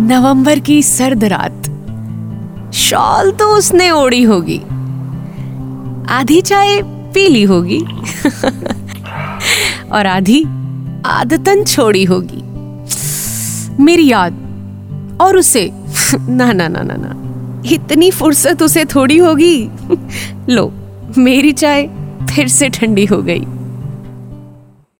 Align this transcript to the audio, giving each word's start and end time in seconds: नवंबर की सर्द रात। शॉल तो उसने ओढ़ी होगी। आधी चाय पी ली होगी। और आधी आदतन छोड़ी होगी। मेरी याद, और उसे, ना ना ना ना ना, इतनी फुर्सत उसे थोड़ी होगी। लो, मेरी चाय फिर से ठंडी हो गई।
नवंबर 0.00 0.58
की 0.58 0.82
सर्द 0.82 1.24
रात। 1.24 1.62
शॉल 2.74 3.30
तो 3.30 3.46
उसने 3.46 3.90
ओढ़ी 3.90 4.22
होगी। 4.22 4.60
आधी 6.08 6.40
चाय 6.40 6.80
पी 6.84 7.28
ली 7.28 7.42
होगी। 7.42 7.80
और 9.92 10.06
आधी 10.06 10.44
आदतन 11.06 11.64
छोड़ी 11.64 12.04
होगी। 12.04 12.42
मेरी 13.82 14.08
याद, 14.08 14.32
और 15.20 15.36
उसे, 15.36 15.70
ना 16.14 16.52
ना 16.52 16.68
ना 16.68 16.78
ना 16.82 16.94
ना, 16.98 17.14
इतनी 17.72 18.10
फुर्सत 18.10 18.62
उसे 18.62 18.84
थोड़ी 18.84 19.18
होगी। 19.18 19.70
लो, 20.50 20.72
मेरी 21.18 21.52
चाय 21.52 21.90
फिर 22.30 22.48
से 22.48 22.68
ठंडी 22.68 23.04
हो 23.04 23.22
गई। 23.22 23.44